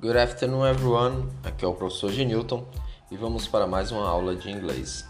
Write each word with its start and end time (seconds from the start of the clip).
Good 0.00 0.16
afternoon, 0.16 0.66
everyone. 0.66 1.28
Aqui 1.44 1.62
é 1.62 1.68
o 1.68 1.74
professor 1.74 2.10
Genilton 2.10 2.64
e 3.10 3.18
vamos 3.18 3.46
para 3.46 3.66
mais 3.66 3.92
uma 3.92 4.08
aula 4.08 4.34
de 4.34 4.50
inglês. 4.50 5.04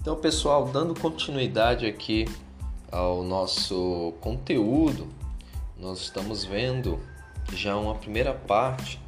Então, 0.00 0.14
pessoal, 0.14 0.66
dando 0.66 0.94
continuidade 0.94 1.84
aqui 1.84 2.26
ao 2.92 3.24
nosso 3.24 4.14
conteúdo, 4.20 5.08
nós 5.76 5.98
estamos 5.98 6.44
vendo 6.44 7.00
já 7.54 7.76
uma 7.76 7.96
primeira 7.96 8.32
parte 8.32 9.02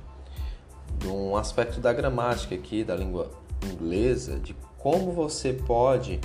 de 0.99 1.07
um 1.07 1.37
aspecto 1.37 1.79
da 1.79 1.93
gramática 1.93 2.57
aqui 2.57 2.83
da 2.83 2.97
língua 2.97 3.31
inglesa, 3.63 4.41
de 4.41 4.57
como 4.77 5.13
você 5.13 5.53
pode 5.53 6.19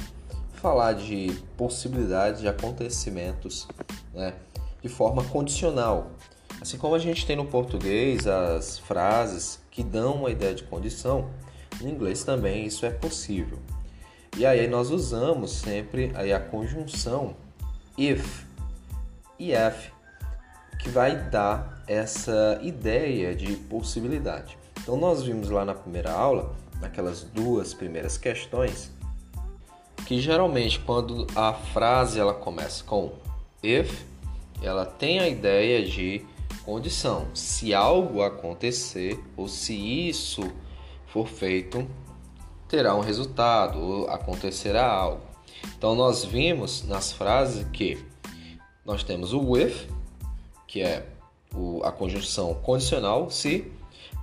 falar 0.54 0.94
de 0.94 1.40
possibilidades 1.56 2.42
de 2.42 2.48
acontecimentos 2.48 3.68
né, 4.12 4.34
de 4.82 4.90
forma 4.90 5.24
condicional. 5.24 6.10
Assim 6.64 6.78
como 6.78 6.96
a 6.96 7.00
gente 7.00 7.26
tem 7.26 7.36
no 7.36 7.44
português 7.44 8.26
as 8.26 8.80
frases 8.80 9.60
que 9.70 9.84
dão 9.84 10.16
uma 10.16 10.32
ideia 10.32 10.56
de 10.56 10.64
condição, 10.64 11.30
no 11.82 11.90
inglês 11.90 12.24
também 12.24 12.66
isso 12.66 12.86
é 12.86 12.90
possível. 12.90 13.60
E 14.38 14.46
aí 14.46 14.66
nós 14.66 14.90
usamos 14.90 15.52
sempre 15.52 16.14
aí 16.16 16.32
a 16.32 16.40
conjunção 16.40 17.36
if 17.98 18.46
e 19.38 19.52
if, 19.52 19.92
que 20.80 20.88
vai 20.88 21.18
dar 21.18 21.84
essa 21.86 22.58
ideia 22.62 23.36
de 23.36 23.58
possibilidade. 23.58 24.58
Então 24.82 24.96
nós 24.96 25.22
vimos 25.22 25.50
lá 25.50 25.66
na 25.66 25.74
primeira 25.74 26.14
aula, 26.14 26.56
naquelas 26.80 27.24
duas 27.24 27.74
primeiras 27.74 28.18
questões, 28.18 28.90
que 30.06 30.18
geralmente 30.18 30.80
quando 30.80 31.28
a 31.36 31.52
frase 31.52 32.22
ela 32.22 32.34
começa 32.34 32.86
com 32.86 33.12
if, 33.62 34.06
ela 34.62 34.86
tem 34.86 35.20
a 35.20 35.28
ideia 35.28 35.86
de 35.86 36.26
condição. 36.66 37.28
Se 37.34 37.74
algo 37.74 38.22
acontecer 38.22 39.20
ou 39.36 39.48
se 39.48 39.74
isso 39.74 40.42
for 41.08 41.28
feito, 41.28 41.88
terá 42.68 42.96
um 42.96 43.02
resultado 43.02 43.80
ou 43.80 44.10
acontecerá 44.10 44.88
algo. 44.88 45.22
Então 45.78 45.96
nós 45.96 46.26
vimos 46.26 46.84
nas 46.84 47.12
frases 47.12 47.66
que 47.72 48.04
nós 48.86 49.04
temos 49.04 49.34
o 49.34 49.40
with, 49.40 49.88
que 50.68 50.82
é 50.82 51.06
a 51.84 51.92
conjunção 51.92 52.54
condicional 52.56 53.30
se, 53.30 53.72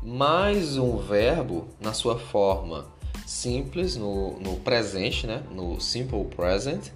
mais 0.03 0.77
um 0.77 0.97
verbo 0.97 1.69
na 1.81 1.93
sua 1.93 2.19
forma 2.19 2.87
simples 3.27 3.97
no, 3.97 4.41
no 4.41 4.57
presente, 4.57 5.27
né? 5.27 5.45
no 5.53 5.81
simple 5.81 6.25
present, 6.25 6.89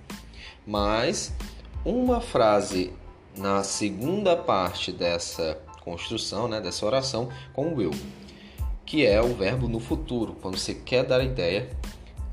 mais 0.67 1.33
uma 1.85 2.21
frase 2.21 2.93
na 3.37 3.63
segunda 3.63 4.37
parte 4.37 4.93
dessa 4.93 5.59
construção, 5.83 6.49
né, 6.49 6.61
dessa 6.61 6.87
oração, 6.87 7.29
com 7.53 7.75
will, 7.75 7.91
que 8.87 9.05
é 9.05 9.21
o 9.21 9.35
verbo 9.35 9.69
no 9.69 9.81
futuro, 9.81 10.37
quando 10.41 10.57
você 10.57 10.75
quer 10.75 11.05
dar 11.05 11.21
a 11.21 11.25
ideia 11.25 11.69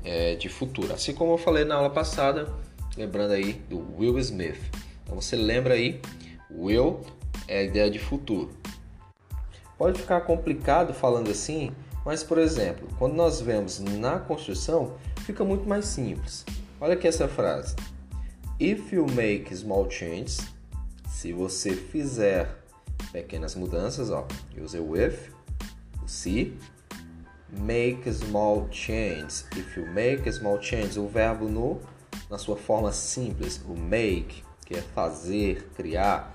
é, 0.04 0.34
de 0.34 0.48
futuro. 0.48 0.92
Assim 0.92 1.12
como 1.12 1.32
eu 1.32 1.38
falei 1.38 1.64
na 1.64 1.74
aula 1.74 1.90
passada, 1.90 2.52
lembrando 2.96 3.32
aí 3.32 3.54
do 3.68 3.78
Will 3.98 4.18
Smith. 4.18 4.60
Então 5.02 5.20
você 5.20 5.36
lembra 5.36 5.74
aí, 5.74 6.00
will 6.50 7.00
é 7.48 7.58
a 7.58 7.62
ideia 7.62 7.90
de 7.90 7.98
futuro. 7.98 8.50
Pode 9.76 10.00
ficar 10.00 10.20
complicado 10.22 10.94
falando 10.94 11.30
assim, 11.30 11.72
mas 12.04 12.22
por 12.22 12.38
exemplo, 12.38 12.88
quando 12.98 13.14
nós 13.14 13.40
vemos 13.40 13.80
na 13.80 14.18
construção, 14.18 14.94
fica 15.24 15.44
muito 15.44 15.68
mais 15.68 15.86
simples. 15.86 16.44
Olha 16.80 16.94
aqui 16.94 17.06
essa 17.06 17.28
frase. 17.28 17.74
If 18.60 18.92
you 18.92 19.06
make 19.12 19.54
small 19.56 19.90
changes, 19.90 20.40
se 21.22 21.32
você 21.32 21.76
fizer 21.76 22.52
pequenas 23.12 23.54
mudanças, 23.54 24.10
ó, 24.10 24.26
use 24.60 24.76
o 24.76 24.96
if, 24.96 25.30
o 26.02 26.08
se, 26.08 26.58
make 27.48 28.12
small 28.12 28.66
changes. 28.72 29.46
If 29.56 29.76
you 29.76 29.86
make 29.86 30.28
small 30.32 30.60
changes, 30.60 30.96
o 30.96 31.06
verbo 31.06 31.48
no 31.48 31.80
na 32.28 32.38
sua 32.38 32.56
forma 32.56 32.90
simples, 32.90 33.60
o 33.68 33.76
make, 33.76 34.42
que 34.66 34.74
é 34.74 34.82
fazer, 34.82 35.70
criar. 35.76 36.34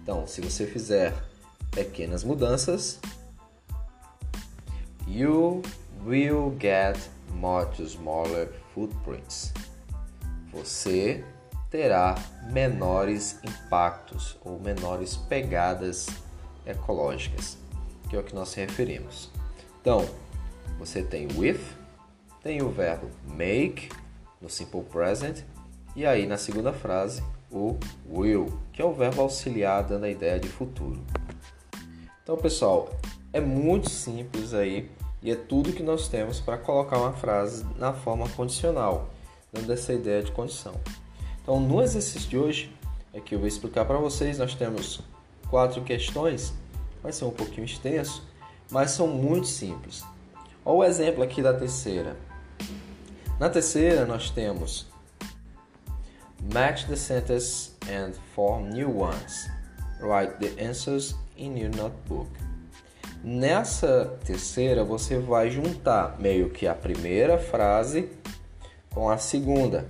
Então, 0.00 0.24
se 0.28 0.40
você 0.40 0.64
fizer 0.64 1.12
pequenas 1.72 2.22
mudanças, 2.22 3.00
you 5.08 5.60
will 6.06 6.56
get 6.60 6.96
much 7.32 7.80
smaller 7.80 8.48
footprints. 8.72 9.52
Você 10.52 11.24
terá 11.70 12.16
menores 12.50 13.38
impactos 13.44 14.36
ou 14.44 14.58
menores 14.58 15.16
pegadas 15.16 16.08
ecológicas, 16.66 17.56
que 18.08 18.16
é 18.16 18.18
o 18.18 18.24
que 18.24 18.34
nós 18.34 18.52
referimos. 18.54 19.30
Então, 19.80 20.04
você 20.78 21.02
tem 21.02 21.28
with, 21.36 21.60
tem 22.42 22.60
o 22.60 22.70
verbo 22.70 23.08
make 23.24 23.88
no 24.40 24.50
simple 24.50 24.82
present 24.82 25.44
e 25.94 26.04
aí 26.04 26.26
na 26.26 26.36
segunda 26.36 26.72
frase 26.72 27.22
o 27.50 27.78
will, 28.08 28.58
que 28.72 28.82
é 28.82 28.84
o 28.84 28.92
verbo 28.92 29.22
auxiliar 29.22 29.84
dando 29.84 30.04
a 30.04 30.10
ideia 30.10 30.38
de 30.38 30.48
futuro. 30.48 31.00
Então, 32.22 32.36
pessoal, 32.36 32.88
é 33.32 33.40
muito 33.40 33.90
simples 33.90 34.54
aí 34.54 34.90
e 35.22 35.30
é 35.30 35.36
tudo 35.36 35.72
que 35.72 35.82
nós 35.82 36.08
temos 36.08 36.40
para 36.40 36.56
colocar 36.58 36.98
uma 36.98 37.12
frase 37.12 37.64
na 37.76 37.92
forma 37.92 38.28
condicional, 38.30 39.10
dando 39.52 39.72
essa 39.72 39.92
ideia 39.92 40.22
de 40.22 40.32
condição. 40.32 40.74
Então, 41.42 41.58
no 41.58 41.82
exercício 41.82 42.28
de 42.28 42.38
hoje, 42.38 42.76
é 43.12 43.20
que 43.20 43.34
eu 43.34 43.38
vou 43.38 43.48
explicar 43.48 43.84
para 43.84 43.98
vocês, 43.98 44.38
nós 44.38 44.54
temos 44.54 45.00
quatro 45.48 45.82
questões, 45.82 46.52
vai 47.02 47.12
ser 47.12 47.24
um 47.24 47.30
pouquinho 47.30 47.64
extenso, 47.64 48.22
mas 48.70 48.92
são 48.92 49.08
muito 49.08 49.46
simples. 49.46 50.04
Olha 50.64 50.78
o 50.78 50.84
exemplo 50.84 51.22
aqui 51.22 51.42
da 51.42 51.52
terceira. 51.52 52.16
Na 53.38 53.48
terceira, 53.48 54.04
nós 54.04 54.30
temos 54.30 54.86
Match 56.52 56.86
the 56.86 56.96
sentences 56.96 57.76
and 57.88 58.12
form 58.34 58.70
new 58.70 58.90
ones. 58.90 59.48
Write 60.00 60.38
the 60.38 60.62
answers 60.62 61.14
in 61.36 61.58
your 61.58 61.70
notebook. 61.76 62.30
Nessa 63.22 64.18
terceira, 64.24 64.82
você 64.82 65.18
vai 65.18 65.50
juntar 65.50 66.18
meio 66.18 66.50
que 66.50 66.66
a 66.66 66.74
primeira 66.74 67.38
frase 67.38 68.10
com 68.90 69.10
a 69.10 69.18
segunda 69.18 69.86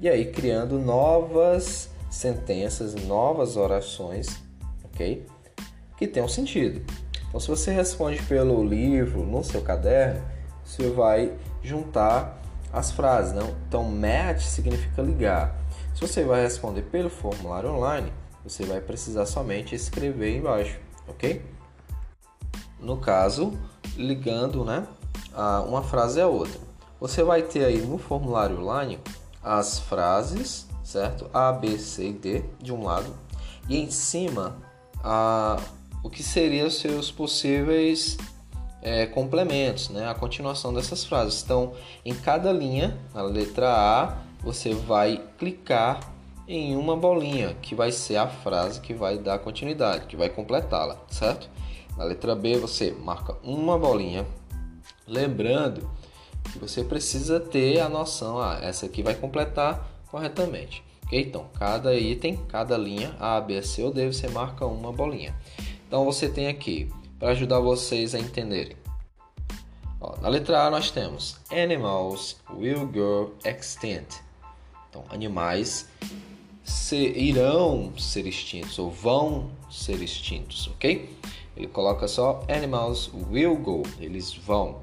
e 0.00 0.08
aí 0.08 0.32
criando 0.32 0.78
novas 0.78 1.90
sentenças, 2.10 2.94
novas 2.94 3.56
orações, 3.56 4.42
ok? 4.84 5.26
Que 5.96 6.06
tenham 6.06 6.28
sentido. 6.28 6.82
Então, 7.28 7.38
se 7.38 7.48
você 7.48 7.70
responde 7.70 8.20
pelo 8.22 8.64
livro, 8.64 9.24
no 9.24 9.44
seu 9.44 9.62
caderno, 9.62 10.20
você 10.64 10.88
vai 10.88 11.32
juntar 11.62 12.40
as 12.72 12.90
frases, 12.90 13.34
não? 13.34 13.54
Então, 13.68 13.84
match 13.84 14.42
significa 14.42 15.02
ligar. 15.02 15.56
Se 15.94 16.00
você 16.00 16.24
vai 16.24 16.42
responder 16.42 16.82
pelo 16.82 17.10
formulário 17.10 17.70
online, 17.70 18.12
você 18.42 18.64
vai 18.64 18.80
precisar 18.80 19.26
somente 19.26 19.74
escrever 19.74 20.38
embaixo, 20.38 20.80
ok? 21.06 21.42
No 22.80 22.96
caso, 22.96 23.52
ligando, 23.96 24.64
né, 24.64 24.86
uma 25.68 25.82
frase 25.82 26.20
a 26.20 26.26
outra. 26.26 26.58
Você 26.98 27.22
vai 27.22 27.42
ter 27.42 27.64
aí 27.64 27.80
no 27.80 27.98
formulário 27.98 28.58
online 28.58 28.98
as 29.42 29.78
frases, 29.78 30.66
certo? 30.82 31.28
A, 31.32 31.52
B, 31.52 31.78
C 31.78 32.08
e 32.08 32.12
D 32.12 32.44
de 32.60 32.72
um 32.72 32.84
lado 32.84 33.14
e 33.68 33.78
em 33.78 33.90
cima 33.90 34.56
a, 35.02 35.56
o 36.02 36.10
que 36.10 36.22
seriam 36.22 36.68
seus 36.68 37.10
possíveis 37.10 38.18
é, 38.82 39.06
complementos, 39.06 39.90
né? 39.90 40.08
A 40.08 40.14
continuação 40.14 40.72
dessas 40.72 41.04
frases. 41.04 41.42
Então, 41.42 41.72
em 42.04 42.14
cada 42.14 42.52
linha, 42.52 42.98
na 43.14 43.22
letra 43.22 43.70
A, 43.72 44.16
você 44.42 44.74
vai 44.74 45.22
clicar 45.38 46.00
em 46.48 46.74
uma 46.74 46.96
bolinha 46.96 47.54
que 47.62 47.74
vai 47.74 47.92
ser 47.92 48.16
a 48.16 48.26
frase 48.26 48.80
que 48.80 48.92
vai 48.92 49.18
dar 49.18 49.38
continuidade, 49.38 50.06
que 50.06 50.16
vai 50.16 50.28
completá-la, 50.28 50.98
certo? 51.08 51.48
Na 51.96 52.04
letra 52.04 52.34
B, 52.34 52.56
você 52.56 52.90
marca 52.92 53.36
uma 53.42 53.78
bolinha, 53.78 54.26
lembrando 55.06 55.88
você 56.58 56.82
precisa 56.84 57.38
ter 57.38 57.80
a 57.80 57.88
noção, 57.88 58.40
ah, 58.40 58.58
essa 58.62 58.86
aqui 58.86 59.02
vai 59.02 59.14
completar 59.14 59.88
corretamente. 60.10 60.82
Ok? 61.06 61.20
Então, 61.20 61.46
cada 61.58 61.94
item, 61.94 62.36
cada 62.48 62.76
linha, 62.76 63.14
A, 63.18 63.40
B, 63.40 63.62
C 63.62 63.82
ou 63.82 63.92
D, 63.92 64.12
você 64.12 64.28
marca 64.28 64.66
uma 64.66 64.92
bolinha. 64.92 65.34
Então, 65.86 66.04
você 66.04 66.28
tem 66.28 66.48
aqui, 66.48 66.90
para 67.18 67.30
ajudar 67.30 67.60
vocês 67.60 68.14
a 68.14 68.18
entenderem. 68.18 68.76
Ó, 70.00 70.16
na 70.20 70.28
letra 70.28 70.64
A 70.64 70.70
nós 70.70 70.90
temos 70.90 71.36
Animals 71.50 72.36
will 72.56 72.86
go 72.86 73.34
extinct. 73.44 74.22
Então, 74.88 75.04
animais 75.10 75.88
irão 76.92 77.92
ser 77.98 78.26
extintos 78.26 78.78
ou 78.78 78.90
vão 78.90 79.50
ser 79.70 80.02
extintos, 80.02 80.68
ok? 80.68 81.14
Ele 81.56 81.66
coloca 81.66 82.08
só 82.08 82.42
Animals 82.48 83.10
will 83.30 83.56
go, 83.56 83.82
eles 84.00 84.34
vão 84.34 84.80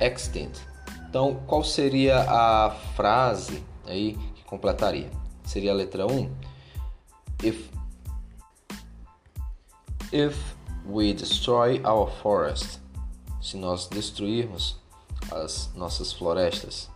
extinct. 0.00 0.71
Então, 1.12 1.42
qual 1.46 1.62
seria 1.62 2.22
a 2.22 2.70
frase 2.96 3.62
aí 3.86 4.16
que 4.34 4.44
completaria? 4.44 5.10
Seria 5.44 5.72
a 5.72 5.74
letra 5.74 6.06
1. 6.06 6.34
If, 7.42 7.68
if 10.10 10.54
we 10.86 11.12
destroy 11.12 11.82
our 11.84 12.10
forest, 12.22 12.80
se 13.42 13.58
nós 13.58 13.88
destruirmos 13.88 14.80
as 15.30 15.70
nossas 15.74 16.14
florestas. 16.14 16.88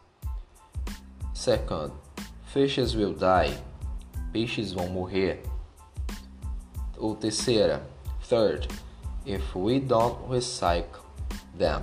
Second, 1.34 1.92
fishes 2.46 2.94
will 2.94 3.12
die, 3.12 3.54
peixes 4.32 4.72
vão 4.72 4.88
morrer. 4.88 5.42
Ou 6.96 7.14
terceira, 7.14 7.86
third, 8.30 8.66
if 9.26 9.54
we 9.54 9.78
don't 9.78 10.26
recycle 10.30 11.02
them, 11.58 11.82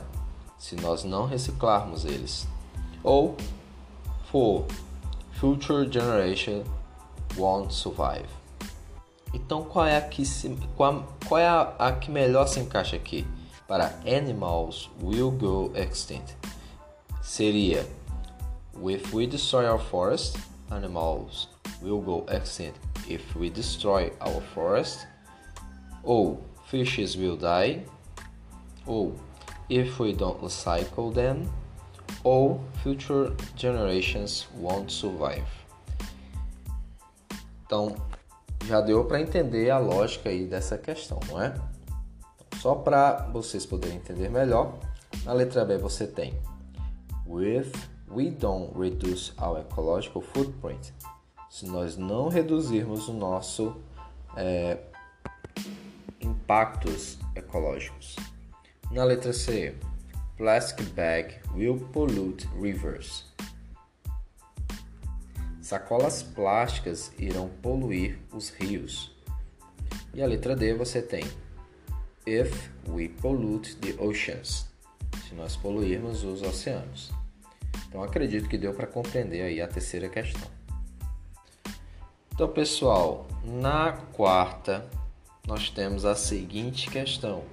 se 0.63 0.77
nós 0.77 1.03
não 1.03 1.25
reciclarmos 1.25 2.05
eles. 2.05 2.47
Ou 3.03 3.35
for 4.31 4.65
future 5.33 5.85
generation 5.91 6.63
won't 7.35 7.73
survive. 7.73 8.29
Então 9.33 9.65
qual 9.65 9.85
é 9.85 9.97
a 9.97 10.01
que 10.01 10.25
se, 10.25 10.57
qual, 10.77 11.05
qual 11.27 11.41
é 11.41 11.45
a, 11.45 11.75
a 11.77 11.91
que 11.91 12.09
melhor 12.09 12.47
se 12.47 12.61
encaixa 12.61 12.95
aqui 12.95 13.27
para 13.67 13.93
animals 14.07 14.89
will 15.01 15.31
go 15.31 15.69
extinct? 15.75 16.33
Seria 17.21 17.85
if 18.85 19.13
we 19.13 19.27
destroy 19.27 19.65
our 19.65 19.79
forest, 19.79 20.37
animals 20.71 21.49
will 21.81 21.99
go 21.99 22.25
extinct 22.29 22.79
if 23.09 23.35
we 23.35 23.49
destroy 23.49 24.13
our 24.21 24.41
forest. 24.55 25.05
Ou 26.05 26.41
fishes 26.67 27.17
will 27.17 27.35
die. 27.35 27.83
Ou 28.87 29.13
if 29.69 29.99
we 29.99 30.13
don't 30.13 30.39
recycle 30.41 31.13
them. 31.13 31.49
Ou 32.23 32.61
future 32.83 33.33
generations 33.55 34.47
won't 34.57 34.91
survive. 34.91 35.45
Então, 37.65 37.95
já 38.65 38.79
deu 38.81 39.03
para 39.05 39.19
entender 39.19 39.69
a 39.69 39.77
lógica 39.77 40.29
aí 40.29 40.45
dessa 40.45 40.77
questão, 40.77 41.19
não 41.27 41.41
é? 41.41 41.53
Só 42.61 42.75
para 42.75 43.27
vocês 43.33 43.65
poderem 43.65 43.97
entender 43.97 44.29
melhor, 44.29 44.77
na 45.25 45.33
letra 45.33 45.65
B 45.65 45.77
você 45.77 46.07
tem 46.07 46.33
With 47.27 47.71
we 48.09 48.29
don't 48.29 48.77
reduce 48.77 49.33
our 49.41 49.59
ecological 49.59 50.21
footprint. 50.21 50.93
Se 51.49 51.65
nós 51.65 51.97
não 51.97 52.29
reduzirmos 52.29 53.07
o 53.07 53.13
nosso 53.13 53.75
é, 54.37 54.77
impactos 56.21 57.17
ecológicos. 57.35 58.15
Na 58.93 59.03
letra 59.03 59.33
C, 59.33 59.73
plastic 60.37 60.85
bag 60.93 61.39
will 61.55 61.79
pollute 61.91 62.47
rivers. 62.61 63.25
Sacolas 65.59 66.21
plásticas 66.21 67.11
irão 67.17 67.49
poluir 67.63 68.19
os 68.31 68.51
rios. 68.51 69.11
E 70.13 70.21
a 70.21 70.27
letra 70.27 70.55
D 70.55 70.75
você 70.75 71.01
tem 71.01 71.23
If 72.27 72.69
we 72.87 73.09
pollute 73.09 73.75
the 73.77 73.99
oceans. 73.99 74.67
Se 75.27 75.33
nós 75.33 75.55
poluirmos 75.55 76.23
os 76.23 76.43
oceanos. 76.43 77.11
Então 77.87 78.03
acredito 78.03 78.47
que 78.47 78.59
deu 78.59 78.75
para 78.75 78.85
compreender 78.85 79.41
aí 79.41 79.59
a 79.59 79.67
terceira 79.67 80.07
questão. 80.07 80.47
Então, 82.31 82.47
pessoal, 82.47 83.27
na 83.43 83.93
quarta 84.13 84.87
nós 85.47 85.71
temos 85.71 86.05
a 86.05 86.13
seguinte 86.13 86.91
questão: 86.91 87.43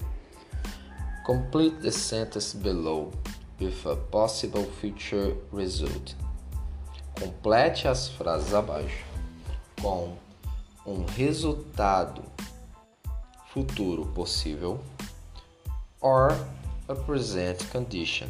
Complete 1.25 1.81
the 1.83 1.93
sentence 1.93 2.55
below 2.55 3.13
with 3.61 3.87
a 3.87 3.95
possible 3.95 4.65
future 4.81 5.37
result. 5.53 6.15
Complete 7.19 7.87
as 7.87 8.09
frases 8.09 8.55
abaixo 8.55 9.05
com 9.81 10.17
um 10.87 11.05
resultado 11.05 12.23
futuro 13.53 14.07
possível 14.07 14.81
or 16.01 16.31
a 16.89 16.95
present 16.95 17.63
condition 17.71 18.29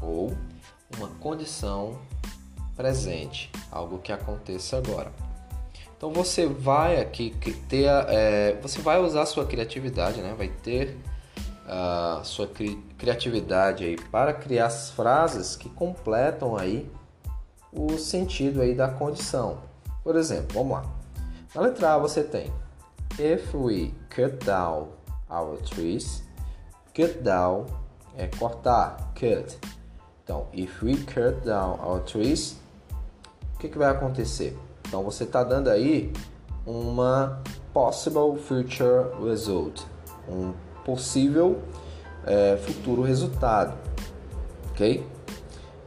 ou 0.00 0.36
uma 0.96 1.08
condição 1.20 1.98
presente, 2.74 3.50
algo 3.70 3.98
que 3.98 4.12
aconteça 4.12 4.78
agora. 4.78 5.12
Então 5.96 6.12
você 6.12 6.46
vai 6.46 7.00
aqui 7.00 7.30
ter, 7.68 7.86
é, 8.08 8.58
você 8.60 8.80
vai 8.80 9.00
usar 9.00 9.26
sua 9.26 9.46
criatividade, 9.46 10.20
né? 10.20 10.34
Vai 10.36 10.48
ter 10.48 10.98
a 11.66 12.20
sua 12.24 12.46
cri 12.46 12.76
criatividade 12.98 13.84
aí 13.84 13.96
para 13.96 14.32
criar 14.32 14.66
as 14.66 14.90
frases 14.90 15.56
que 15.56 15.68
completam 15.68 16.56
aí 16.56 16.90
o 17.72 17.96
sentido 17.98 18.60
aí 18.60 18.74
da 18.74 18.88
condição. 18.88 19.58
Por 20.04 20.16
exemplo, 20.16 20.54
vamos 20.54 20.72
lá. 20.72 20.84
Na 21.54 21.62
letra 21.62 21.94
A 21.94 21.98
você 21.98 22.22
tem 22.22 22.52
If 23.18 23.54
we 23.54 23.92
cut 24.08 24.44
down 24.44 24.88
our 25.30 25.58
trees, 25.58 26.22
cut 26.94 27.22
down 27.22 27.66
é 28.16 28.26
cortar, 28.26 29.12
cut. 29.14 29.58
Então, 30.24 30.46
if 30.52 30.82
we 30.82 30.96
cut 30.96 31.44
down 31.44 31.78
our 31.82 32.00
trees, 32.00 32.56
o 33.54 33.58
que, 33.58 33.68
que 33.68 33.78
vai 33.78 33.90
acontecer? 33.90 34.56
Então, 34.86 35.02
você 35.02 35.24
está 35.24 35.42
dando 35.42 35.68
aí 35.68 36.12
uma 36.66 37.42
possible 37.72 38.38
future 38.38 39.10
result, 39.22 39.82
um 40.28 40.52
possível 40.84 41.62
é, 42.26 42.56
futuro 42.56 43.02
resultado, 43.02 43.76
ok? 44.70 45.06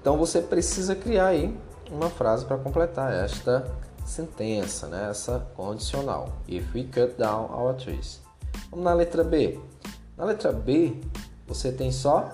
Então, 0.02 0.18
você 0.18 0.42
precisa 0.42 0.96
criar 0.96 1.28
aí 1.28 1.58
uma 1.92 2.10
frase 2.10 2.46
para 2.46 2.58
completar 2.58 3.14
esta 3.14 3.66
sentença, 4.06 4.88
né? 4.88 5.10
essa 5.10 5.40
condicional. 5.56 6.30
If 6.48 6.74
we 6.74 6.84
cut 6.84 7.16
down 7.18 7.50
our 7.52 7.74
trees. 7.74 8.22
Vamos 8.70 8.86
na 8.86 8.94
letra 8.94 9.24
B. 9.24 9.60
Na 10.16 10.26
letra 10.26 10.52
B, 10.52 11.02
você 11.48 11.72
tem 11.72 11.92
só 11.92 12.30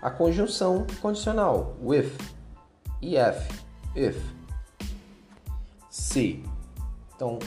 a 0.00 0.10
conjunção 0.10 0.86
condicional 1.02 1.76
with, 1.82 2.12
if, 3.02 3.64
if. 3.96 4.16
Se. 5.90 6.44
Então, 7.14 7.38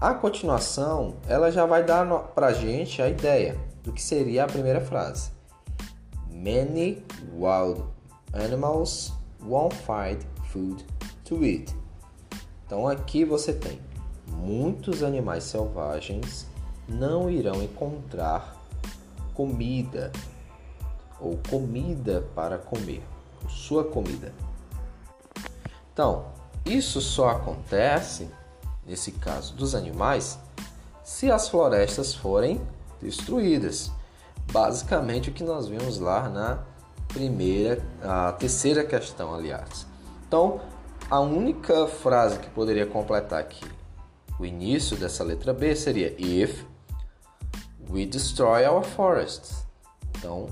a 0.00 0.14
continuação, 0.14 1.16
ela 1.28 1.50
já 1.52 1.66
vai 1.66 1.84
dar 1.84 2.06
para 2.34 2.52
gente 2.52 3.02
a 3.02 3.08
ideia 3.08 3.56
do 3.84 3.92
que 3.92 4.02
seria 4.02 4.44
a 4.44 4.46
primeira 4.48 4.80
frase. 4.80 5.30
Many 6.28 7.04
wild 7.32 7.84
animals 8.32 9.12
won't 9.40 9.76
find 9.76 10.24
food 10.50 10.84
to 11.24 11.44
eat. 11.44 11.72
Então 12.66 12.88
aqui 12.88 13.24
você 13.24 13.52
tem 13.52 13.78
muitos 14.26 15.04
animais 15.04 15.44
selvagens 15.44 16.46
não 16.88 17.30
irão 17.30 17.62
encontrar 17.62 18.56
comida 19.34 20.10
ou 21.20 21.38
comida 21.48 22.26
para 22.34 22.58
comer, 22.58 23.02
sua 23.48 23.84
comida. 23.84 24.32
Então, 25.92 26.26
isso 26.64 27.00
só 27.00 27.30
acontece 27.30 28.28
nesse 28.86 29.12
caso 29.12 29.54
dos 29.54 29.74
animais 29.74 30.38
se 31.02 31.30
as 31.30 31.48
florestas 31.48 32.14
forem 32.14 32.60
destruídas. 33.04 33.92
Basicamente 34.50 35.30
o 35.30 35.32
que 35.32 35.44
nós 35.44 35.68
vimos 35.68 35.98
lá 35.98 36.28
na 36.28 36.58
primeira, 37.08 37.82
a 38.02 38.32
terceira 38.32 38.84
questão, 38.84 39.34
aliás. 39.34 39.86
Então, 40.26 40.60
a 41.10 41.20
única 41.20 41.86
frase 41.86 42.38
que 42.38 42.48
poderia 42.50 42.86
completar 42.86 43.40
aqui 43.40 43.64
o 44.40 44.44
início 44.44 44.96
dessa 44.96 45.22
letra 45.22 45.52
B 45.52 45.76
seria 45.76 46.14
if 46.18 46.64
we 47.88 48.04
destroy 48.04 48.66
our 48.66 48.82
forests. 48.82 49.64
Então, 50.16 50.48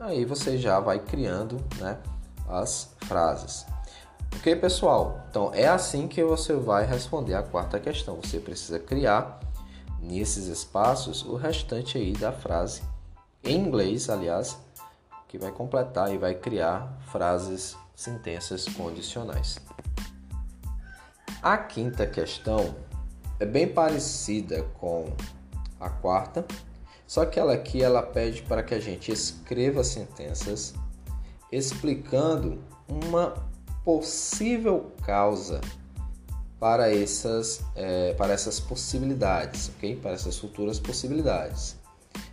aí 0.00 0.24
você 0.24 0.58
já 0.58 0.80
vai 0.80 0.98
criando, 0.98 1.62
né, 1.78 1.98
as 2.48 2.90
frases. 3.02 3.66
Ok, 4.36 4.56
pessoal? 4.56 5.24
Então, 5.30 5.50
é 5.52 5.68
assim 5.68 6.08
que 6.08 6.22
você 6.24 6.54
vai 6.54 6.86
responder 6.86 7.34
a 7.34 7.42
quarta 7.42 7.78
questão. 7.78 8.16
Você 8.22 8.38
precisa 8.38 8.78
criar 8.78 9.40
nesses 10.00 10.46
espaços 10.46 11.24
o 11.24 11.36
restante 11.36 11.98
aí 11.98 12.12
da 12.12 12.32
frase 12.32 12.82
em 13.42 13.58
inglês, 13.58 14.10
aliás, 14.10 14.58
que 15.26 15.38
vai 15.38 15.50
completar 15.50 16.12
e 16.12 16.18
vai 16.18 16.34
criar 16.34 16.98
frases 17.10 17.76
sentenças 17.94 18.66
condicionais. 18.66 19.58
A 21.42 21.56
quinta 21.56 22.06
questão 22.06 22.74
é 23.38 23.46
bem 23.46 23.66
parecida 23.66 24.62
com 24.78 25.10
a 25.78 25.88
quarta, 25.88 26.44
só 27.06 27.24
que 27.24 27.40
ela 27.40 27.54
aqui 27.54 27.82
ela 27.82 28.02
pede 28.02 28.42
para 28.42 28.62
que 28.62 28.74
a 28.74 28.80
gente 28.80 29.10
escreva 29.10 29.82
sentenças 29.82 30.74
explicando 31.50 32.62
uma 32.86 33.34
possível 33.84 34.92
causa 35.02 35.60
para 36.60 36.94
essas, 36.94 37.62
é, 37.74 38.12
para 38.14 38.34
essas 38.34 38.60
possibilidades, 38.60 39.70
ok? 39.76 39.96
Para 39.96 40.12
essas 40.12 40.38
futuras 40.38 40.78
possibilidades. 40.78 41.76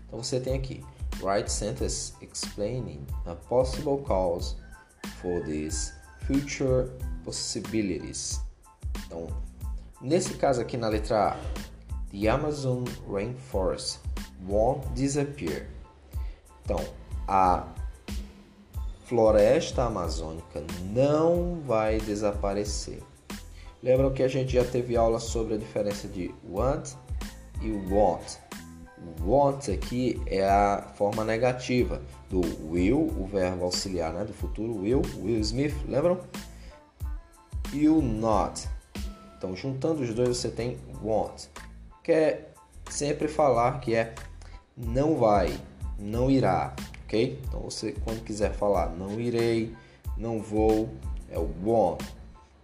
Então 0.06 0.22
você 0.22 0.40
tem 0.40 0.54
aqui 0.54 0.84
write 1.22 1.50
sentence 1.50 2.14
explaining 2.22 3.06
a 3.26 3.34
possible 3.34 4.04
cause 4.06 4.56
for 5.22 5.42
these 5.46 5.94
future 6.28 6.90
possibilities. 7.24 8.42
Então, 9.06 9.28
nesse 10.02 10.34
caso 10.34 10.62
aqui 10.62 10.76
na 10.76 10.90
letra 10.90 11.32
A, 11.32 11.38
the 12.12 12.28
Amazon 12.28 12.84
Rainforest 13.10 14.00
won't 14.46 14.86
disappear. 14.94 15.68
Então, 16.64 16.84
a 17.28 17.66
floresta 19.06 19.86
amazônica 19.86 20.62
não 20.94 21.62
vai 21.66 21.98
desaparecer. 22.00 23.02
Lembram 23.88 24.12
que 24.12 24.22
a 24.22 24.28
gente 24.28 24.52
já 24.52 24.66
teve 24.66 24.98
aula 24.98 25.18
sobre 25.18 25.54
a 25.54 25.58
diferença 25.58 26.10
de 26.10 26.30
want 26.50 26.90
e 27.62 27.72
want. 27.90 28.36
Want 29.22 29.70
aqui 29.70 30.22
é 30.26 30.44
a 30.44 30.82
forma 30.98 31.24
negativa 31.24 32.02
do 32.30 32.42
will, 32.70 33.00
o 33.00 33.26
verbo 33.26 33.64
auxiliar 33.64 34.12
né, 34.12 34.26
do 34.26 34.34
futuro 34.34 34.76
will, 34.76 35.02
Will 35.24 35.40
Smith, 35.40 35.74
lembram? 35.88 36.20
E 37.72 37.88
o 37.88 38.02
not. 38.02 38.68
Então, 39.38 39.56
juntando 39.56 40.04
os 40.04 40.14
dois, 40.14 40.36
você 40.36 40.50
tem 40.50 40.78
want. 41.02 41.46
Quer 42.04 42.22
é 42.22 42.92
sempre 42.92 43.30
falar 43.30 43.80
que 43.80 43.96
é 43.96 44.14
não 44.76 45.16
vai, 45.16 45.58
não 45.98 46.30
irá, 46.30 46.76
ok? 47.06 47.40
Então, 47.48 47.62
você 47.62 47.96
quando 48.04 48.22
quiser 48.26 48.52
falar 48.52 48.90
não 48.90 49.18
irei, 49.18 49.74
não 50.18 50.42
vou, 50.42 50.90
é 51.30 51.40
o 51.40 51.50
won't. 51.64 52.04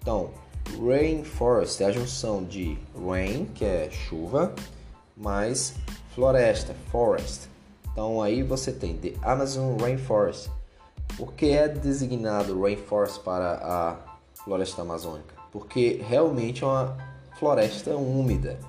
Então, 0.02 0.43
rainforest 0.80 1.82
é 1.82 1.86
a 1.86 1.92
junção 1.92 2.44
de 2.44 2.78
rain, 2.96 3.46
que 3.46 3.66
é 3.66 3.90
chuva, 3.90 4.54
mais 5.16 5.74
floresta, 6.14 6.76
forest. 6.92 7.50
Então 7.92 8.22
aí 8.22 8.44
você 8.44 8.72
tem 8.72 8.98
the 8.98 9.14
Amazon 9.22 9.78
Rainforest. 9.80 10.50
Por 11.18 11.34
que 11.34 11.52
é 11.52 11.68
designado 11.68 12.60
rainforest 12.60 13.20
para 13.20 13.60
a 13.64 13.98
floresta 14.44 14.82
amazônica? 14.82 15.36
Porque 15.52 16.04
realmente 16.08 16.64
é 16.64 16.68
uma 16.68 16.98
floresta 17.38 17.96
úmida. 17.96 18.60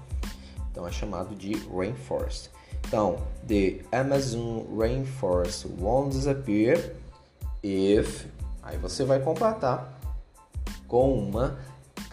Então 0.70 0.86
é 0.86 0.92
chamado 0.92 1.34
de 1.34 1.54
rainforest. 1.74 2.50
Então, 2.86 3.16
the 3.48 3.80
Amazon 3.92 4.62
rainforest 4.76 5.66
won't 5.80 6.10
disappear 6.10 6.94
if 7.62 8.26
aí 8.62 8.76
você 8.76 9.04
vai 9.04 9.20
completar 9.20 9.98
com 10.86 11.14
uma 11.18 11.58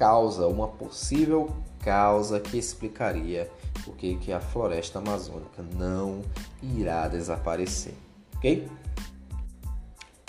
causa, 0.02 0.48
uma 0.48 0.68
possível 0.68 1.56
causa 1.84 2.40
que 2.40 2.58
explicaria 2.58 3.48
por 3.86 3.96
que 3.96 4.32
a 4.34 4.40
floresta 4.40 4.98
amazônica 4.98 5.64
não 5.76 6.24
irá 6.60 7.08
desaparecer, 7.08 7.94
ok? 8.36 8.68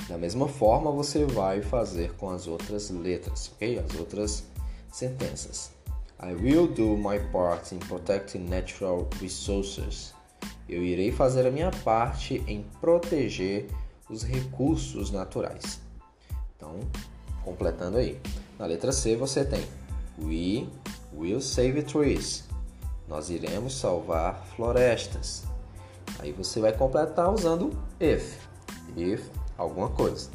Da 0.07 0.19
mesma 0.19 0.47
forma, 0.47 0.93
você 0.93 1.25
vai 1.25 1.63
fazer 1.63 2.13
com 2.17 2.29
as 2.29 2.47
outras 2.47 2.91
letras, 2.91 3.51
ok? 3.55 3.79
As 3.79 3.99
outras 3.99 4.45
sentenças. 4.93 5.73
I 6.23 6.35
will 6.35 6.67
do 6.67 6.95
my 6.95 7.19
part 7.33 7.75
in 7.75 7.79
protecting 7.79 8.41
natural 8.41 9.09
resources. 9.23 10.13
Eu 10.69 10.83
irei 10.83 11.11
fazer 11.11 11.47
a 11.47 11.51
minha 11.51 11.71
parte 11.83 12.45
em 12.47 12.63
proteger 12.79 13.71
os 14.11 14.23
recursos 14.23 15.11
naturais. 15.11 15.81
Então, 16.59 16.79
completando 17.43 17.97
aí. 17.97 18.21
Na 18.63 18.69
letra 18.69 18.93
C 18.93 19.17
você 19.17 19.45
tem 19.45 19.67
We 20.21 20.69
will 21.13 21.41
save 21.41 21.83
trees. 21.83 22.45
Nós 23.09 23.29
iremos 23.29 23.77
salvar 23.77 24.41
florestas. 24.55 25.43
Aí 26.21 26.31
você 26.31 26.61
vai 26.61 26.73
completar 26.73 27.29
usando 27.29 27.77
if. 27.99 28.39
If 28.97 29.29
alguma 29.59 29.89
coisa. 29.89 30.31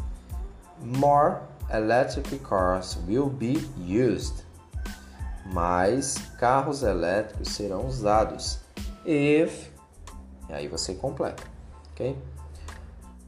More 0.84 1.38
electric 1.74 2.40
cars 2.40 2.98
will 3.08 3.30
be 3.30 3.66
used. 3.80 4.44
Mais 5.46 6.18
carros 6.38 6.84
elétricos 6.84 7.48
serão 7.54 7.88
usados. 7.88 8.60
If. 9.06 9.70
E 10.50 10.54
aí 10.54 10.68
você 10.68 10.96
completa, 10.96 11.44
ok? 11.94 12.18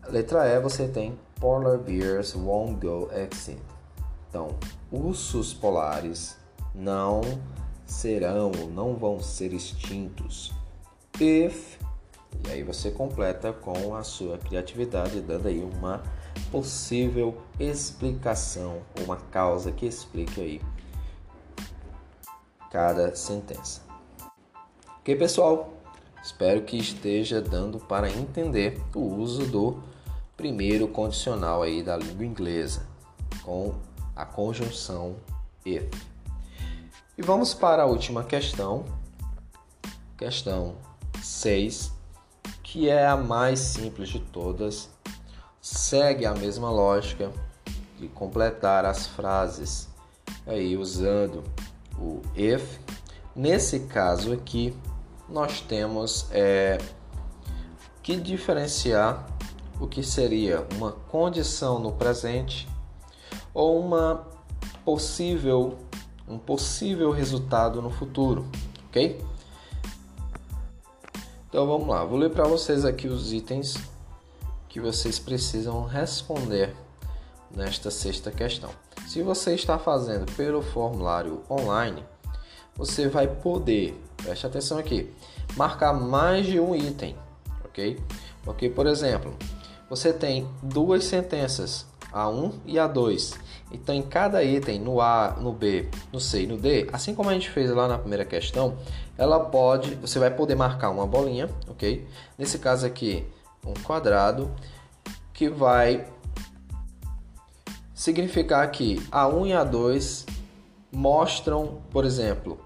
Letra 0.09 0.45
E 0.45 0.59
você 0.59 0.89
tem 0.89 1.17
polar 1.39 1.77
bears 1.77 2.35
won't 2.35 2.85
go 2.85 3.09
extinct. 3.13 3.63
Então, 4.29 4.55
ursos 4.91 5.53
polares 5.53 6.37
não 6.73 7.21
serão 7.85 8.51
não 8.73 8.95
vão 8.95 9.19
ser 9.19 9.53
extintos. 9.53 10.53
If 11.19 11.79
e 12.47 12.51
aí 12.51 12.63
você 12.63 12.91
completa 12.91 13.51
com 13.51 13.95
a 13.95 14.03
sua 14.03 14.37
criatividade, 14.37 15.19
dando 15.21 15.47
aí 15.47 15.61
uma 15.61 16.01
possível 16.51 17.37
explicação, 17.59 18.81
uma 19.03 19.17
causa 19.17 19.71
que 19.71 19.85
explique 19.85 20.39
aí 20.39 20.61
cada 22.71 23.15
sentença. 23.15 23.81
Ok, 24.99 25.15
pessoal? 25.15 25.73
Espero 26.21 26.61
que 26.61 26.77
esteja 26.77 27.41
dando 27.41 27.79
para 27.79 28.09
entender 28.09 28.79
o 28.93 28.99
uso 28.99 29.45
do 29.45 29.81
primeiro 30.37 30.87
condicional 30.87 31.61
aí 31.63 31.81
da 31.81 31.97
língua 31.97 32.25
inglesa 32.25 32.87
com 33.43 33.73
a 34.19 34.25
conjunção 34.25 35.15
if. 35.65 35.89
E 37.17 37.21
vamos 37.21 37.53
para 37.53 37.83
a 37.83 37.85
última 37.85 38.21
questão, 38.21 38.83
questão 40.17 40.75
6, 41.23 41.93
que 42.61 42.89
é 42.89 43.07
a 43.07 43.15
mais 43.15 43.59
simples 43.59 44.09
de 44.09 44.19
todas. 44.19 44.89
Segue 45.61 46.25
a 46.25 46.33
mesma 46.33 46.69
lógica 46.69 47.31
de 47.97 48.09
completar 48.09 48.83
as 48.83 49.07
frases 49.07 49.87
aí 50.45 50.75
usando 50.75 51.41
o 51.97 52.21
if. 52.35 52.77
Nesse 53.33 53.81
caso 53.81 54.33
aqui, 54.33 54.75
nós 55.29 55.61
temos 55.61 56.27
é, 56.31 56.77
que 58.03 58.17
diferenciar 58.17 59.25
o 59.79 59.87
que 59.87 60.03
seria 60.03 60.67
uma 60.75 60.91
condição 60.91 61.79
no 61.79 61.93
presente 61.93 62.67
ou 63.53 63.79
uma 63.79 64.27
possível 64.83 65.77
um 66.29 66.37
possível 66.37 67.09
resultado 67.09 67.81
no 67.81 67.89
futuro, 67.89 68.45
ok? 68.87 69.19
Então 71.49 71.65
vamos 71.65 71.87
lá, 71.87 72.05
vou 72.05 72.19
ler 72.19 72.29
para 72.29 72.43
vocês 72.43 72.85
aqui 72.85 73.07
os 73.07 73.33
itens 73.33 73.75
que 74.67 74.79
vocês 74.79 75.17
precisam 75.17 75.83
responder 75.83 76.75
nesta 77.49 77.89
sexta 77.89 78.29
questão. 78.29 78.69
Se 79.07 79.23
você 79.23 79.55
está 79.55 79.79
fazendo 79.79 80.31
pelo 80.33 80.61
formulário 80.61 81.41
online, 81.49 82.03
você 82.75 83.07
vai 83.07 83.27
poder, 83.27 83.99
preste 84.17 84.45
atenção 84.45 84.77
aqui, 84.77 85.11
marcar 85.57 85.91
mais 85.91 86.45
de 86.45 86.59
um 86.59 86.75
item, 86.75 87.15
ok? 87.65 87.99
Porque, 88.43 88.69
por 88.69 88.85
exemplo, 88.85 89.35
você 89.89 90.13
tem 90.13 90.47
duas 90.61 91.03
sentenças, 91.05 91.87
A1 92.13 92.53
e 92.65 92.75
A2. 92.75 93.37
Então, 93.71 93.93
em 93.93 94.01
cada 94.01 94.43
item, 94.43 94.79
no 94.79 94.99
A, 94.99 95.35
no 95.39 95.51
B, 95.51 95.89
no 96.11 96.19
C 96.19 96.43
e 96.43 96.47
no 96.47 96.57
D, 96.57 96.89
assim 96.91 97.13
como 97.13 97.29
a 97.29 97.33
gente 97.33 97.49
fez 97.49 97.69
lá 97.71 97.87
na 97.87 97.97
primeira 97.97 98.25
questão, 98.25 98.77
ela 99.17 99.39
pode, 99.39 99.95
você 99.95 100.17
vai 100.17 100.31
poder 100.31 100.55
marcar 100.55 100.89
uma 100.89 101.05
bolinha, 101.05 101.49
ok? 101.67 102.07
Nesse 102.37 102.57
caso 102.57 102.85
aqui, 102.85 103.25
um 103.65 103.73
quadrado, 103.73 104.51
que 105.33 105.49
vai 105.49 106.07
significar 107.93 108.69
que 108.71 108.95
A1 109.11 109.47
e 109.47 109.51
A2 109.51 110.25
mostram, 110.91 111.81
por 111.91 112.05
exemplo, 112.05 112.59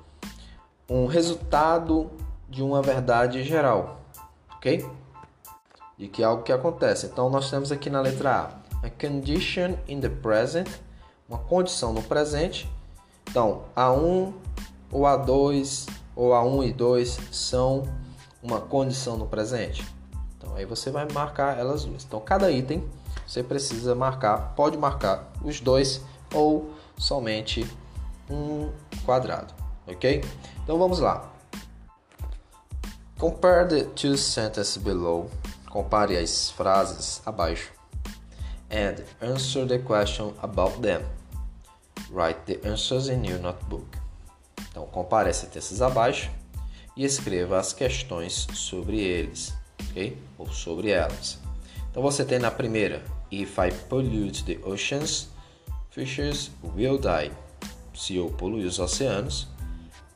um 0.90 1.06
resultado 1.06 2.10
de 2.48 2.62
uma 2.64 2.82
verdade 2.82 3.44
geral, 3.44 4.02
ok? 4.56 4.86
De 5.98 6.08
que 6.08 6.24
algo 6.24 6.44
que 6.44 6.52
acontece. 6.52 7.08
Então, 7.08 7.30
nós 7.30 7.50
temos 7.50 7.72
aqui 7.72 7.90
na 7.90 8.00
letra 8.00 8.32
A, 8.32 8.63
a 8.84 8.90
condition 8.90 9.76
in 9.88 10.00
the 10.02 10.10
present, 10.10 10.68
uma 11.28 11.40
condição 11.40 11.94
no 11.94 12.04
presente. 12.04 12.70
Então, 13.30 13.64
A1 13.76 14.34
ou 14.92 15.02
A2 15.04 15.90
ou 16.16 16.32
A1 16.32 16.68
e 16.68 16.74
2 16.74 17.20
são 17.32 17.88
uma 18.44 18.60
condição 18.60 19.18
no 19.18 19.26
presente. 19.26 19.88
Então, 20.38 20.54
aí 20.56 20.66
você 20.66 20.92
vai 20.92 21.08
marcar 21.12 21.58
elas 21.58 21.86
duas. 21.86 22.04
Então, 22.04 22.20
cada 22.20 22.52
item 22.52 22.84
você 23.26 23.42
precisa 23.42 23.96
marcar, 23.96 24.54
pode 24.56 24.78
marcar 24.78 25.32
os 25.42 25.60
dois 25.60 26.02
ou 26.34 26.74
somente 26.98 27.66
um 28.30 28.72
quadrado, 29.06 29.54
ok? 29.88 30.24
Então 30.64 30.78
vamos 30.78 31.00
lá. 31.00 31.32
Compare 33.18 33.68
the 33.68 33.84
two 33.96 34.18
sentences 34.18 34.78
below. 34.78 35.30
Compare 35.70 36.18
as 36.18 36.52
frases 36.52 37.22
abaixo. 37.26 37.73
And 38.74 39.04
answer 39.22 39.68
the 39.68 39.78
question 39.78 40.34
about 40.42 40.82
them. 40.82 41.04
Write 42.10 42.40
the 42.48 42.60
answers 42.68 43.08
in 43.08 43.24
your 43.24 43.38
notebook. 43.38 44.00
Então 44.72 44.88
compare 44.88 45.30
as 45.30 45.38
sentenças 45.38 45.80
abaixo 45.80 46.32
e 46.98 47.06
escreva 47.06 47.60
as 47.60 47.72
questões 47.72 48.48
sobre 48.56 49.00
eles, 49.00 49.54
ok? 49.90 50.18
Ou 50.40 50.52
sobre 50.52 50.90
elas. 50.90 51.38
Então 51.92 52.02
você 52.02 52.26
tem 52.26 52.40
na 52.40 52.50
primeira, 52.50 53.04
if 53.32 53.60
I 53.60 53.72
pollute 53.88 54.44
the 54.44 54.60
oceans, 54.68 55.30
fishes 55.92 56.50
will 56.76 56.98
die. 56.98 57.32
Se 57.94 58.16
eu 58.16 58.32
poluir 58.32 58.66
os 58.66 58.80
oceanos, 58.80 59.48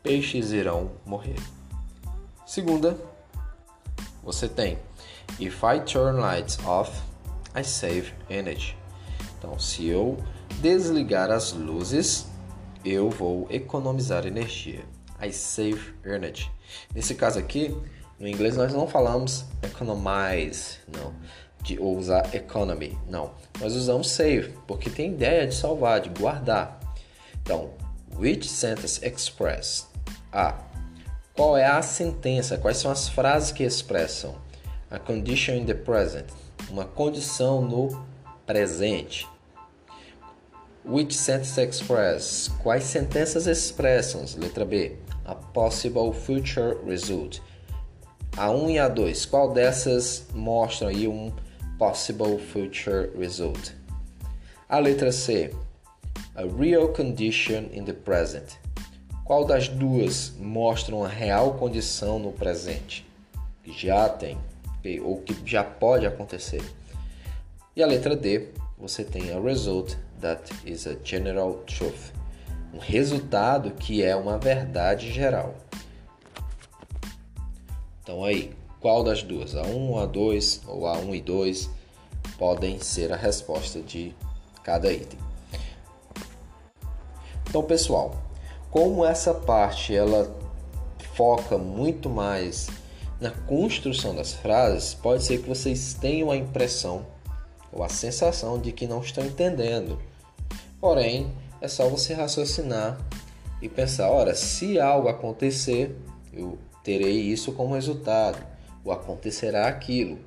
peixes 0.01 0.51
irão 0.51 0.89
morrer. 1.05 1.39
Segunda, 2.43 2.97
você 4.23 4.49
tem 4.49 4.79
If 5.39 5.61
I 5.61 5.79
turn 5.81 6.19
lights 6.19 6.57
off, 6.65 6.91
I 7.57 7.63
save 7.63 8.13
energy. 8.29 8.77
Então, 9.37 9.57
se 9.57 9.87
eu 9.87 10.17
desligar 10.61 11.31
as 11.31 11.53
luzes, 11.53 12.27
eu 12.85 13.09
vou 13.09 13.47
economizar 13.49 14.27
energia. 14.27 14.85
I 15.19 15.31
save 15.31 15.95
energy. 16.05 16.51
Nesse 16.93 17.15
caso 17.15 17.39
aqui, 17.39 17.75
no 18.19 18.27
inglês 18.27 18.55
nós 18.55 18.73
não 18.73 18.87
falamos 18.87 19.45
economize, 19.63 20.77
não, 20.87 21.13
de 21.63 21.79
ou 21.79 21.97
usar 21.97 22.33
economy, 22.35 22.97
não. 23.07 23.31
Nós 23.59 23.75
usamos 23.75 24.09
save, 24.11 24.53
porque 24.67 24.89
tem 24.89 25.13
ideia 25.13 25.47
de 25.47 25.55
salvar, 25.55 26.01
de 26.01 26.09
guardar. 26.09 26.79
Então, 27.41 27.71
which 28.15 28.47
sentence 28.47 29.03
express? 29.03 29.87
A. 30.31 30.55
Qual 31.33 31.57
é 31.57 31.65
a 31.65 31.81
sentença? 31.81 32.57
Quais 32.57 32.77
são 32.77 32.91
as 32.91 33.07
frases 33.09 33.51
que 33.51 33.63
expressam 33.63 34.35
a 34.89 34.99
condition 34.99 35.53
in 35.53 35.65
the 35.65 35.73
present? 35.73 36.27
Uma 36.69 36.85
condição 36.85 37.61
no 37.61 38.05
presente. 38.45 39.27
Which 40.83 41.15
sentence 41.15 41.59
express? 41.59 42.49
Quais 42.61 42.83
sentenças 42.83 43.47
expressam? 43.47 44.25
Letra 44.37 44.65
B. 44.65 44.97
A 45.25 45.35
possible 45.35 46.13
future 46.13 46.77
result. 46.85 47.41
A 48.35 48.51
1 48.51 48.69
e 48.69 48.79
a 48.79 48.87
2. 48.87 49.25
Qual 49.25 49.51
dessas 49.51 50.27
mostram 50.33 50.89
aí 50.89 51.07
um 51.07 51.31
possible 51.77 52.37
future 52.37 53.11
result? 53.17 53.73
A 54.69 54.79
letra 54.79 55.11
C. 55.11 55.53
A 56.35 56.43
real 56.43 56.89
condition 56.89 57.65
in 57.73 57.83
the 57.83 57.93
present. 57.93 58.57
Qual 59.25 59.43
das 59.43 59.67
duas 59.67 60.33
mostram 60.39 61.03
a 61.03 61.07
real 61.07 61.55
condição 61.55 62.19
no 62.19 62.31
presente? 62.31 63.05
Já 63.65 64.07
tem, 64.07 64.37
ou 64.99 65.21
que 65.21 65.35
já 65.45 65.63
pode 65.63 66.05
acontecer. 66.05 66.61
E 67.75 67.83
a 67.83 67.87
letra 67.87 68.15
D, 68.15 68.49
você 68.77 69.03
tem 69.03 69.31
a 69.33 69.39
result 69.39 69.95
that 70.21 70.51
is 70.65 70.87
a 70.87 70.95
general 71.03 71.53
truth. 71.65 72.11
Um 72.73 72.79
resultado 72.79 73.71
que 73.71 74.03
é 74.03 74.15
uma 74.15 74.37
verdade 74.37 75.11
geral. 75.11 75.55
Então 78.01 78.23
aí, 78.23 78.53
qual 78.79 79.03
das 79.03 79.21
duas? 79.21 79.55
A 79.55 79.63
1, 79.63 79.97
a 79.99 80.05
2 80.05 80.61
ou 80.67 80.87
a 80.87 80.97
1 80.97 81.15
e 81.15 81.21
2 81.21 81.69
podem 82.37 82.79
ser 82.79 83.11
a 83.11 83.15
resposta 83.15 83.81
de 83.81 84.15
cada 84.63 84.91
item. 84.91 85.19
Então, 87.49 87.63
pessoal, 87.63 88.15
como 88.69 89.05
essa 89.05 89.33
parte 89.33 89.95
ela 89.95 90.35
foca 91.15 91.57
muito 91.57 92.09
mais 92.09 92.69
na 93.19 93.31
construção 93.31 94.15
das 94.15 94.33
frases, 94.33 94.93
pode 94.93 95.23
ser 95.23 95.41
que 95.41 95.49
vocês 95.49 95.93
tenham 95.93 96.29
a 96.29 96.37
impressão 96.37 97.05
ou 97.71 97.83
a 97.83 97.89
sensação 97.89 98.59
de 98.59 98.71
que 98.71 98.87
não 98.87 99.01
estão 99.01 99.25
entendendo. 99.25 99.99
Porém, 100.79 101.31
é 101.59 101.67
só 101.67 101.89
você 101.89 102.13
raciocinar 102.13 102.97
e 103.61 103.67
pensar: 103.67 104.09
ora, 104.09 104.35
se 104.35 104.79
algo 104.79 105.07
acontecer, 105.07 105.95
eu 106.31 106.57
terei 106.83 107.19
isso 107.19 107.51
como 107.51 107.73
resultado, 107.73 108.37
ou 108.83 108.91
acontecerá 108.91 109.67
aquilo. 109.67 110.19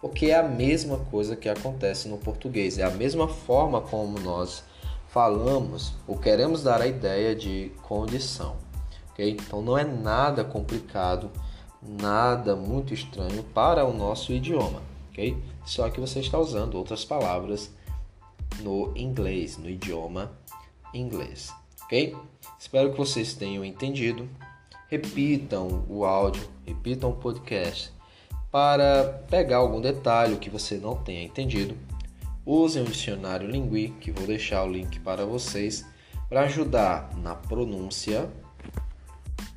Porque 0.00 0.26
é 0.26 0.36
a 0.36 0.42
mesma 0.42 0.98
coisa 1.10 1.36
que 1.36 1.48
acontece 1.48 2.08
no 2.08 2.18
português, 2.18 2.78
é 2.78 2.84
a 2.84 2.90
mesma 2.90 3.28
forma 3.28 3.80
como 3.80 4.18
nós 4.20 4.62
falamos 5.08 5.94
ou 6.06 6.16
queremos 6.16 6.62
dar 6.62 6.80
a 6.80 6.86
ideia 6.86 7.34
de 7.34 7.72
condição. 7.82 8.56
Okay? 9.12 9.30
Então 9.30 9.60
não 9.60 9.76
é 9.76 9.84
nada 9.84 10.44
complicado, 10.44 11.30
nada 11.82 12.56
muito 12.56 12.92
estranho 12.94 13.42
para 13.42 13.84
o 13.84 13.92
nosso 13.92 14.32
idioma. 14.32 14.82
Okay? 15.10 15.36
Só 15.64 15.88
que 15.90 16.00
você 16.00 16.20
está 16.20 16.38
usando 16.38 16.74
outras 16.74 17.04
palavras 17.04 17.70
no 18.60 18.92
inglês, 18.96 19.56
no 19.56 19.68
idioma 19.68 20.32
inglês. 20.94 21.52
Ok? 21.84 22.16
Espero 22.58 22.92
que 22.92 22.98
vocês 22.98 23.34
tenham 23.34 23.64
entendido. 23.64 24.28
Repitam 24.88 25.84
o 25.88 26.04
áudio, 26.04 26.48
repitam 26.66 27.10
o 27.10 27.14
podcast 27.14 27.92
para 28.50 29.04
pegar 29.28 29.58
algum 29.58 29.80
detalhe 29.80 30.38
que 30.38 30.48
você 30.48 30.78
não 30.78 30.96
tenha 30.96 31.22
entendido 31.22 31.76
Usem 32.50 32.82
o 32.82 32.86
dicionário 32.86 33.46
Lingui, 33.46 33.90
que 34.00 34.10
vou 34.10 34.26
deixar 34.26 34.64
o 34.64 34.72
link 34.72 34.98
para 35.00 35.26
vocês, 35.26 35.84
para 36.30 36.44
ajudar 36.44 37.14
na 37.18 37.34
pronúncia, 37.34 38.26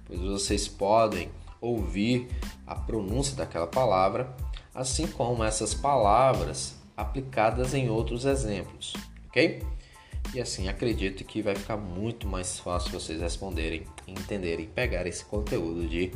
pois 0.05 0.19
vocês 0.19 0.67
podem 0.67 1.29
ouvir 1.61 2.27
a 2.65 2.75
pronúncia 2.75 3.35
daquela 3.35 3.67
palavra, 3.67 4.35
assim 4.73 5.07
como 5.07 5.43
essas 5.43 5.73
palavras 5.73 6.75
aplicadas 6.97 7.73
em 7.73 7.89
outros 7.89 8.25
exemplos, 8.25 8.93
ok? 9.27 9.63
E 10.33 10.41
assim 10.41 10.67
acredito 10.67 11.23
que 11.23 11.41
vai 11.41 11.55
ficar 11.55 11.77
muito 11.77 12.27
mais 12.27 12.59
fácil 12.59 12.91
vocês 12.91 13.21
responderem, 13.21 13.85
entenderem, 14.07 14.65
pegar 14.65 15.05
esse 15.05 15.23
conteúdo 15.23 15.87
de 15.87 16.11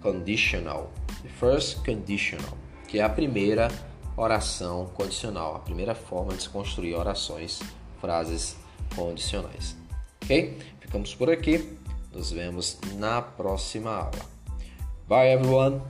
conditional, 0.00 0.92
the 1.22 1.28
first 1.28 1.84
conditional, 1.84 2.56
que 2.88 2.98
é 2.98 3.02
a 3.02 3.08
primeira 3.08 3.68
oração 4.16 4.86
condicional, 4.94 5.56
a 5.56 5.60
primeira 5.60 5.94
forma 5.94 6.34
de 6.34 6.42
se 6.42 6.48
construir 6.48 6.94
orações, 6.94 7.60
frases 8.00 8.56
condicionais. 8.94 9.76
Ok? 10.22 10.58
Ficamos 10.80 11.14
por 11.14 11.30
aqui. 11.30 11.78
Nos 12.12 12.30
vemos 12.30 12.78
na 12.98 13.22
próxima 13.22 13.90
aula. 13.90 14.31
Bye, 15.12 15.28
everyone! 15.28 15.82